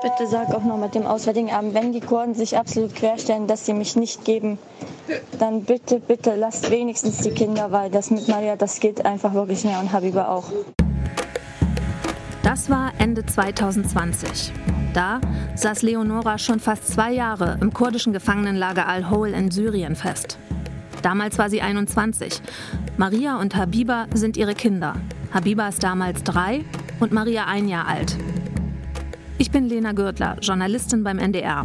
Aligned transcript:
Bitte 0.00 0.28
sag 0.28 0.54
auch 0.54 0.62
noch 0.62 0.76
mit 0.76 0.94
dem 0.94 1.06
Auswärtigen 1.06 1.50
Amt, 1.50 1.74
wenn 1.74 1.92
die 1.92 2.00
Kurden 2.00 2.34
sich 2.34 2.56
absolut 2.56 2.94
querstellen, 2.94 3.48
dass 3.48 3.66
sie 3.66 3.72
mich 3.72 3.96
nicht 3.96 4.24
geben, 4.24 4.58
dann 5.40 5.64
bitte, 5.64 5.98
bitte 5.98 6.36
lasst 6.36 6.70
wenigstens 6.70 7.18
die 7.18 7.30
Kinder, 7.30 7.72
weil 7.72 7.90
das 7.90 8.10
mit 8.12 8.28
Maria, 8.28 8.54
das 8.54 8.78
geht 8.78 9.04
einfach 9.04 9.34
wirklich 9.34 9.64
mehr 9.64 9.80
und 9.80 9.90
Habiba 9.90 10.28
auch. 10.28 10.44
Das 12.44 12.70
war 12.70 12.92
Ende 12.98 13.26
2020. 13.26 14.52
Da 14.94 15.20
saß 15.56 15.82
Leonora 15.82 16.38
schon 16.38 16.60
fast 16.60 16.86
zwei 16.86 17.12
Jahre 17.12 17.58
im 17.60 17.72
kurdischen 17.72 18.12
Gefangenenlager 18.12 18.86
Al-Hol 18.86 19.30
in 19.30 19.50
Syrien 19.50 19.96
fest. 19.96 20.38
Damals 21.02 21.38
war 21.38 21.50
sie 21.50 21.60
21. 21.60 22.40
Maria 22.96 23.40
und 23.40 23.56
Habiba 23.56 24.06
sind 24.14 24.36
ihre 24.36 24.54
Kinder. 24.54 24.94
Habiba 25.34 25.68
ist 25.68 25.82
damals 25.82 26.22
drei 26.22 26.64
und 27.00 27.10
Maria 27.12 27.46
ein 27.46 27.68
Jahr 27.68 27.88
alt. 27.88 28.16
Ich 29.40 29.52
bin 29.52 29.68
Lena 29.68 29.92
Gürtler, 29.92 30.36
Journalistin 30.40 31.04
beim 31.04 31.20
NDR. 31.20 31.64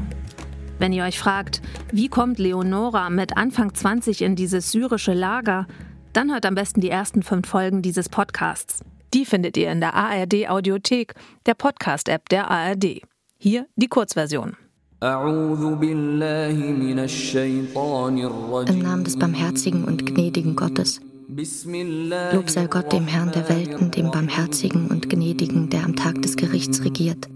Wenn 0.78 0.94
ihr 0.94 1.06
euch 1.06 1.18
fragt, 1.18 1.60
wie 1.92 2.08
kommt 2.08 2.38
Leonora 2.38 3.10
mit 3.10 3.36
Anfang 3.36 3.74
20 3.74 4.22
in 4.22 4.36
dieses 4.36 4.72
syrische 4.72 5.14
Lager, 5.14 5.66
dann 6.14 6.32
hört 6.32 6.46
am 6.46 6.54
besten 6.54 6.82
die 6.82 6.92
ersten 6.92 7.24
fünf 7.24 7.48
Folgen 7.48 7.82
dieses 7.82 8.10
Podcasts. 8.10 8.82
Die 9.16 9.26
findet 9.26 9.58
ihr 9.58 9.72
in 9.72 9.80
der 9.80 9.96
ARD 9.96 10.50
Audiothek, 10.50 11.16
der 11.48 11.56
Podcast-App 11.56 12.30
der 12.30 12.52
ARD. 12.52 13.02
Hier 13.40 13.66
die 13.76 13.88
Kurzversion. 13.88 14.56
Im 15.02 15.10
Namen 18.84 19.04
des 19.04 19.18
barmherzigen 19.18 19.86
und 19.86 20.06
gnädigen 20.06 20.56
Gottes. 20.56 21.02
Lob 21.28 22.50
sei 22.52 22.68
Gott 22.68 22.94
dem 22.94 23.08
Herrn 23.08 23.32
der 23.32 23.50
Welten, 23.50 23.90
dem 23.90 24.12
barmherzigen 24.12 24.90
und 24.90 25.10
gnädigen, 25.10 25.72
der 25.72 25.84
am 25.84 25.96
Tag 25.96 26.22
des 26.22 26.36
Gerichts 26.36 26.84
regiert. 26.84 27.28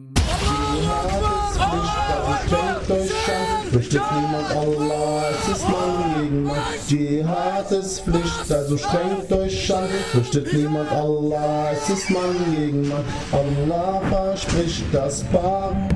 Fürchtet 3.72 4.02
niemand 4.16 4.50
Allah, 4.52 5.24
es 5.32 5.58
ist 5.58 5.70
Mann 5.70 6.22
gegen 6.22 6.44
Mann. 6.44 6.58
Dschihad 6.88 7.72
ist 7.72 8.02
Pflicht, 8.02 8.52
also 8.52 8.78
strengt 8.78 9.32
euch 9.32 9.76
an. 9.76 9.90
Fürchtet 10.12 10.54
niemand 10.54 10.92
Allah, 10.92 11.72
es 11.74 11.90
ist 11.90 12.10
Mann 12.10 12.36
gegen 12.56 12.88
Mann. 12.88 13.04
Allah 13.32 14.02
verspricht 14.10 14.86
das 14.92 15.24
Paradies. 15.26 15.92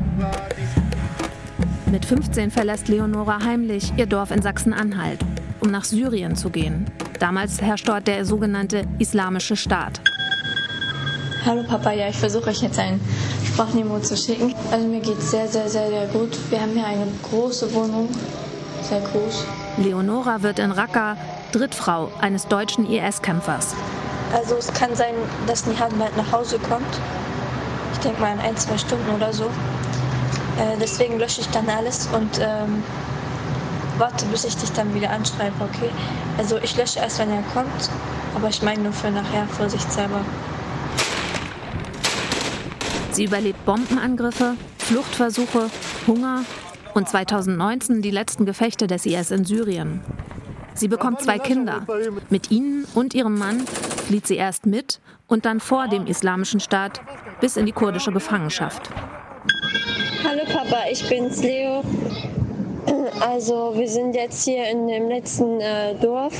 Mit 1.92 2.06
15 2.06 2.52
verlässt 2.52 2.88
Leonora 2.88 3.40
heimlich 3.44 3.92
ihr 3.98 4.06
Dorf 4.06 4.32
in 4.32 4.42
Sachsen-Anhalt, 4.42 5.20
um 5.60 5.72
nach 5.72 5.84
Syrien 5.84 6.36
zu 6.36 6.50
gehen. 6.50 6.86
Damals 7.20 7.62
herrscht 7.62 7.88
dort 7.88 8.08
der 8.08 8.26
sogenannte 8.26 8.84
Islamische 9.00 9.56
Staat. 9.56 10.02
Hallo 11.46 11.64
Papa, 11.64 11.92
ja, 11.92 12.08
ich 12.08 12.18
versuche 12.18 12.50
euch 12.52 12.62
jetzt 12.62 12.78
ein 12.78 13.00
Sprachmemo 13.54 14.00
zu 14.00 14.16
schicken. 14.16 14.56
Also 14.72 14.88
mir 14.88 15.02
geht 15.02 15.18
es 15.18 15.32
sehr, 15.32 15.48
sehr, 15.48 15.68
sehr, 15.68 15.90
sehr 15.90 16.08
gut. 16.08 16.38
Wir 16.50 16.62
haben 16.62 16.72
hier 16.72 16.86
eine 16.86 17.08
große 17.30 17.74
Wohnung, 17.74 18.08
sehr 18.82 19.02
groß. 19.02 19.46
Leonora 19.78 20.42
wird 20.42 20.60
in 20.60 20.72
Raqqa 20.72 21.18
Drittfrau 21.52 22.10
eines 22.22 22.48
deutschen 22.48 22.90
IS-Kämpfers. 22.90 23.76
Also 24.34 24.56
es 24.56 24.72
kann 24.72 24.96
sein, 24.96 25.16
dass 25.48 25.66
Nihad 25.66 25.98
bald 26.00 26.16
nach 26.16 26.32
Hause 26.32 26.60
kommt. 26.60 27.00
Ich 27.94 28.00
denke 28.00 28.22
mal 28.22 28.34
in 28.34 28.40
ein, 28.40 28.56
zwei 28.56 28.78
Stunden 28.78 29.10
oder 29.14 29.34
so. 29.34 29.44
Äh, 29.44 30.78
deswegen 30.80 31.20
lösche 31.20 31.42
ich 31.42 31.50
dann 31.50 31.68
alles 31.70 32.08
und 32.14 32.40
ähm, 32.40 32.84
warte, 33.98 34.26
bis 34.28 34.46
ich 34.46 34.56
dich 34.56 34.72
dann 34.72 34.94
wieder 34.94 35.10
anschreibe, 35.10 35.56
okay? 35.60 35.90
Also 36.38 36.58
ich 36.58 36.78
lösche 36.78 37.00
erst, 37.00 37.20
wenn 37.20 37.32
er 37.32 37.44
kommt, 37.54 37.90
aber 38.34 38.48
ich 38.48 38.62
meine 38.62 38.84
nur 38.84 38.94
für 38.94 39.12
nachher, 39.12 39.46
vorsichtshalber. 39.48 40.22
Sie 43.12 43.26
überlebt 43.26 43.66
Bombenangriffe, 43.66 44.56
Fluchtversuche, 44.78 45.70
Hunger 46.08 46.46
und 46.94 47.10
2019 47.10 48.02
die 48.02 48.12
letzten 48.12 48.46
Gefechte 48.46 48.88
des 48.88 49.06
IS 49.06 49.32
in 49.32 49.44
Syrien. 49.44 50.02
Sie 50.76 50.88
bekommt 50.88 51.22
zwei 51.22 51.38
Kinder. 51.38 51.86
Mit 52.30 52.52
ihnen 52.52 52.86
und 52.96 53.14
ihrem 53.14 53.38
Mann 53.38 53.60
flieht 54.08 54.28
sie 54.28 54.38
erst 54.38 54.66
mit 54.66 55.02
und 55.28 55.46
dann 55.46 55.60
vor 55.60 55.90
dem 55.90 56.08
Islamischen 56.08 56.62
Staat 56.62 57.02
bis 57.42 57.58
in 57.58 57.66
die 57.66 57.74
kurdische 57.74 58.14
Gefangenschaft. 58.14 58.90
Hallo 60.24 60.44
Papa, 60.46 60.84
ich 60.90 61.08
bin's 61.10 61.44
Leo. 61.44 61.84
Also 63.20 63.74
wir 63.76 63.90
sind 63.90 64.16
jetzt 64.16 64.46
hier 64.46 64.70
in 64.70 64.88
dem 64.88 65.10
letzten 65.10 65.60
äh, 65.60 65.96
Dorf. 65.96 66.34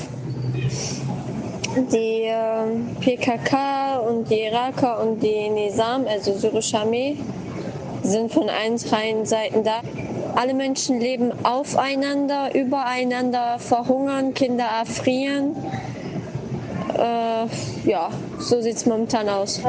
Die 1.92 2.24
äh, 2.24 2.71
PKK 3.02 3.98
und 3.98 4.30
die 4.30 4.42
Iraker 4.44 5.02
und 5.02 5.22
die 5.22 5.50
Nizam, 5.50 6.06
also 6.08 6.34
syrische 6.34 6.78
Armee, 6.78 7.18
sind 8.04 8.32
von 8.32 8.48
allen 8.48 8.78
drei 8.78 9.16
Seiten 9.26 9.64
da. 9.64 9.82
Alle 10.36 10.54
Menschen 10.54 11.00
leben 11.00 11.32
aufeinander, 11.44 12.54
übereinander, 12.56 13.58
verhungern, 13.60 14.34
Kinder 14.34 14.66
erfrieren. 14.66 15.56
Äh, 16.96 17.90
ja, 17.90 18.12
so 18.40 18.62
sieht 18.62 18.76
es 18.76 18.86
momentan 18.86 19.28
aus. 19.30 19.62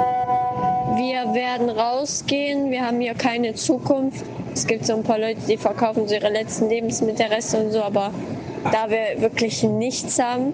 Wir 0.96 1.34
werden 1.34 1.70
rausgehen, 1.70 2.70
wir 2.70 2.86
haben 2.86 3.00
hier 3.00 3.14
keine 3.14 3.54
Zukunft. 3.54 4.24
Es 4.52 4.66
gibt 4.66 4.84
so 4.84 4.94
ein 4.94 5.02
paar 5.02 5.18
Leute, 5.18 5.40
die 5.48 5.56
verkaufen 5.56 6.06
so 6.06 6.14
ihre 6.14 6.28
letzten 6.30 6.68
Lebensmittelreste 6.68 7.56
und 7.58 7.72
so, 7.72 7.82
aber 7.82 8.10
da 8.70 8.90
wir 8.90 9.20
wirklich 9.22 9.62
nichts 9.62 10.18
haben 10.18 10.52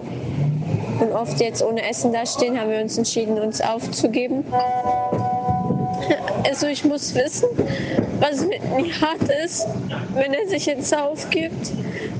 und 0.99 1.11
oft 1.13 1.39
jetzt 1.39 1.63
ohne 1.63 1.87
Essen 1.87 2.13
dastehen, 2.13 2.59
haben 2.59 2.69
wir 2.69 2.81
uns 2.81 2.97
entschieden, 2.97 3.39
uns 3.39 3.61
aufzugeben. 3.61 4.45
Also 6.43 6.67
ich 6.67 6.83
muss 6.85 7.13
wissen, 7.15 7.49
was 8.19 8.45
mit 8.45 8.63
Nihat 8.75 9.21
ist, 9.45 9.67
wenn 10.13 10.33
er 10.33 10.47
sich 10.47 10.65
jetzt 10.65 10.95
aufgibt. 10.95 11.71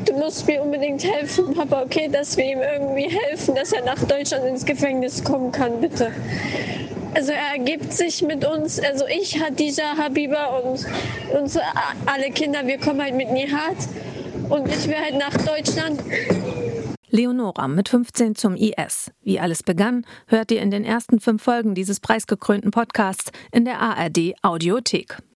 Du 0.05 0.13
musst 0.13 0.47
mir 0.47 0.61
unbedingt 0.61 1.03
helfen, 1.03 1.53
Papa, 1.53 1.83
okay, 1.83 2.09
dass 2.11 2.37
wir 2.37 2.45
ihm 2.45 2.61
irgendwie 2.61 3.09
helfen, 3.09 3.55
dass 3.55 3.71
er 3.71 3.83
nach 3.83 4.03
Deutschland 4.03 4.45
ins 4.45 4.65
Gefängnis 4.65 5.23
kommen 5.23 5.51
kann, 5.51 5.81
bitte. 5.81 6.11
Also 7.13 7.31
er 7.31 7.57
ergibt 7.57 7.91
sich 7.91 8.21
mit 8.21 8.45
uns, 8.45 8.79
also 8.79 9.05
ich, 9.07 9.41
Hadija, 9.41 9.97
Habiba 9.97 10.57
und 10.59 10.85
unsere 11.37 11.65
alle 12.05 12.29
Kinder, 12.31 12.65
wir 12.65 12.77
kommen 12.77 13.01
halt 13.01 13.15
mit 13.15 13.31
Nihat 13.31 13.77
und 14.49 14.67
ich 14.67 14.87
will 14.87 14.95
halt 14.95 15.17
nach 15.17 15.35
Deutschland. 15.43 15.99
Leonora 17.11 17.67
mit 17.67 17.89
15 17.89 18.35
zum 18.35 18.55
IS. 18.55 19.11
Wie 19.23 19.39
alles 19.39 19.63
begann, 19.63 20.05
hört 20.27 20.51
ihr 20.51 20.61
in 20.61 20.71
den 20.71 20.83
ersten 20.83 21.19
fünf 21.19 21.43
Folgen 21.43 21.75
dieses 21.75 21.99
preisgekrönten 21.99 22.71
Podcasts 22.71 23.31
in 23.51 23.65
der 23.65 23.79
ARD 23.79 24.33
Audiothek. 24.41 25.19